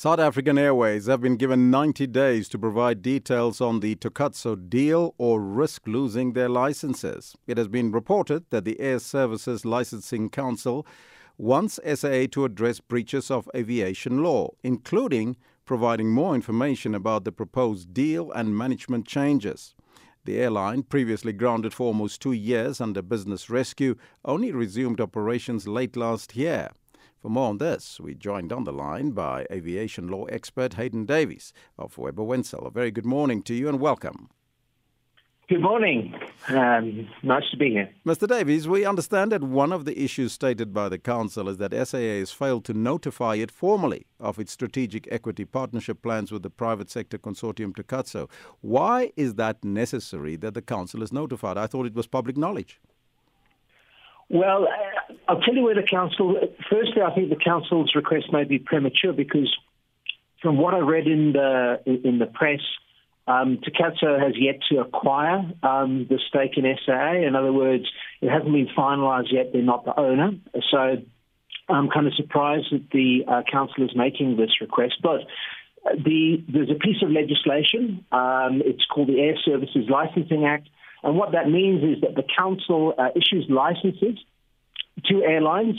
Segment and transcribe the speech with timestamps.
[0.00, 5.12] South African Airways have been given 90 days to provide details on the Takatso deal
[5.18, 7.34] or risk losing their licenses.
[7.48, 10.86] It has been reported that the Air Services Licensing Council
[11.36, 17.92] wants SAA to address breaches of aviation law, including providing more information about the proposed
[17.92, 19.74] deal and management changes.
[20.26, 25.96] The airline, previously grounded for almost two years under business rescue, only resumed operations late
[25.96, 26.70] last year.
[27.20, 31.52] For more on this, we joined on the line by aviation law expert Hayden Davies
[31.76, 32.64] of Webber Wentzel.
[32.64, 34.30] A very good morning to you and welcome.
[35.48, 36.14] Good morning.
[36.48, 37.90] Um, nice to be here.
[38.06, 38.28] Mr.
[38.28, 42.20] Davies, we understand that one of the issues stated by the Council is that SAA
[42.20, 46.88] has failed to notify it formally of its strategic equity partnership plans with the private
[46.88, 48.30] sector consortium Takatso.
[48.60, 51.56] Why is that necessary that the Council is notified?
[51.56, 52.80] I thought it was public knowledge.
[54.30, 54.68] Well,
[55.28, 56.36] I'll tell you where the council.
[56.70, 59.54] Firstly, I think the council's request may be premature because,
[60.40, 62.60] from what I read in the in the press,
[63.26, 67.26] um, has yet to acquire um, the stake in SAA.
[67.26, 67.84] In other words,
[68.22, 69.52] it hasn't been finalised yet.
[69.52, 70.30] They're not the owner,
[70.70, 70.96] so
[71.68, 74.94] I'm kind of surprised that the uh, council is making this request.
[75.02, 75.20] But
[75.84, 78.06] the there's a piece of legislation.
[78.12, 80.68] Um, it's called the Air Services Licensing Act
[81.02, 84.18] and what that means is that the council uh, issues licenses
[85.06, 85.76] to airlines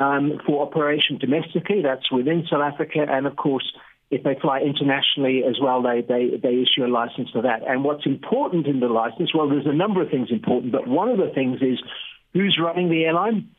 [0.00, 3.72] um, for operation domestically, that's within South Africa, and of course,
[4.10, 7.60] if they fly internationally as well, they, they, they issue a license for that.
[7.66, 11.10] And what's important in the license, well, there's a number of things important, but one
[11.10, 11.78] of the things is
[12.32, 13.50] who's running the airline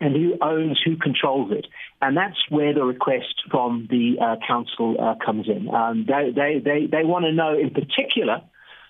[0.00, 1.66] and who owns, who controls it.
[2.02, 5.74] And that's where the request from the uh, council uh, comes in.
[5.74, 8.42] Um, they, they, they, they want to know in particular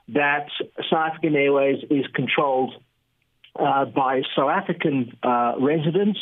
[0.08, 0.46] that
[0.90, 2.74] South African Airways is controlled
[3.58, 6.18] uh, by South African uh, residents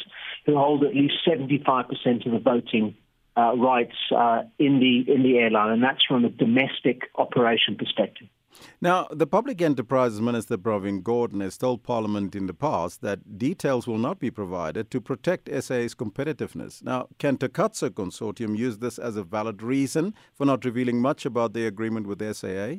[0.47, 2.95] who hold at least 75% of the voting
[3.37, 8.29] uh, rights uh, in the in the airline, and that's from a domestic operation perspective.
[8.81, 13.89] Now, the Public Enterprises Minister Pravin Gordhan has told Parliament in the past that details
[13.89, 16.81] will not be provided to protect SAA's competitiveness.
[16.83, 21.53] Now, can Takatso Consortium use this as a valid reason for not revealing much about
[21.53, 22.77] the agreement with SAA?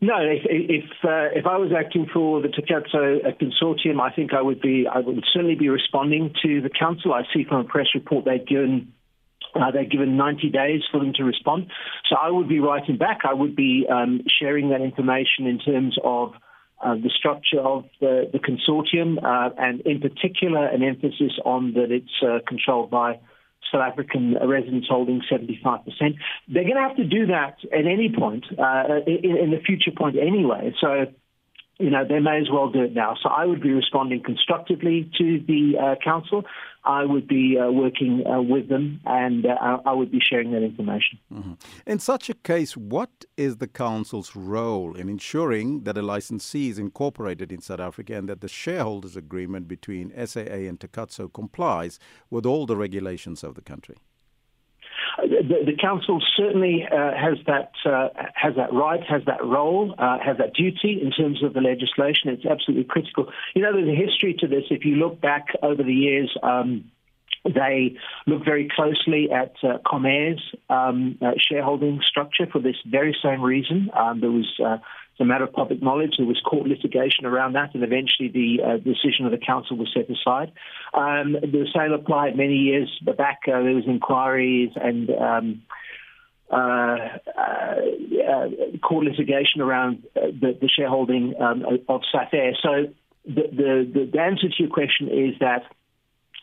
[0.00, 4.42] No, if if, uh, if I was acting for the Takatso consortium, I think I
[4.42, 7.14] would be I would certainly be responding to the council.
[7.14, 8.92] I see from a press report they've given
[9.54, 11.70] uh, they've given 90 days for them to respond.
[12.08, 13.20] So I would be writing back.
[13.24, 16.32] I would be um, sharing that information in terms of
[16.84, 21.90] uh, the structure of the, the consortium, uh, and in particular, an emphasis on that
[21.90, 23.20] it's uh, controlled by
[23.72, 25.84] South African residents holding 75%.
[26.48, 29.90] They're going to have to do that at any point, uh, in, in the future
[29.96, 30.72] point anyway.
[30.80, 31.06] So
[31.78, 33.16] you know, they may as well do it now.
[33.20, 36.44] So I would be responding constructively to the uh, council.
[36.84, 40.62] I would be uh, working uh, with them and uh, I would be sharing that
[40.62, 41.18] information.
[41.32, 41.54] Mm-hmm.
[41.86, 46.78] In such a case, what is the council's role in ensuring that a licensee is
[46.78, 51.98] incorporated in South Africa and that the shareholders' agreement between SAA and Takatso complies
[52.30, 53.96] with all the regulations of the country?
[55.18, 60.18] The, the council certainly uh, has that uh, has that right, has that role, uh,
[60.24, 62.30] has that duty in terms of the legislation.
[62.30, 63.30] It's absolutely critical.
[63.54, 64.64] You know, there's a history to this.
[64.70, 66.36] If you look back over the years.
[66.42, 66.90] Um,
[67.44, 67.94] they
[68.26, 73.90] look very closely at uh, Comair's um, uh, shareholding structure for this very same reason.
[73.92, 74.78] Um, there was uh,
[75.14, 76.14] it's a matter of public knowledge.
[76.18, 79.88] There was court litigation around that, and eventually the uh, decision of the council was
[79.94, 80.50] set aside.
[80.92, 83.42] Um, the same applied many years back.
[83.46, 85.62] Uh, there was inquiries and um,
[86.50, 88.46] uh, uh
[88.82, 92.54] court litigation around uh, the, the, shareholding um, of SAFAIR.
[92.60, 92.92] So
[93.24, 95.62] the, the, the answer to your question is that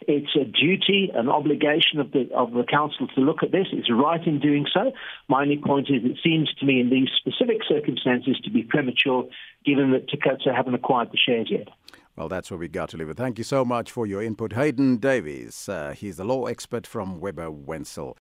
[0.07, 3.67] it's a duty, an obligation of the of the council to look at this.
[3.71, 4.91] It's right in doing so.
[5.27, 9.25] My only point is, it seems to me in these specific circumstances to be premature,
[9.65, 11.67] given that Takatso haven't acquired the shares yet.
[12.15, 13.17] Well, that's where we got to leave it.
[13.17, 15.69] Thank you so much for your input, Hayden Davies.
[15.69, 18.17] Uh, he's the law expert from Webber Wentzel.